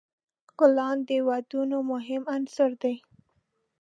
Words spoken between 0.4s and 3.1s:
ګلان د ودونو مهم عنصر دی.